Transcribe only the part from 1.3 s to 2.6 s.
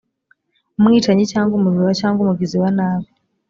cyangwa umujura cyangwa umugizi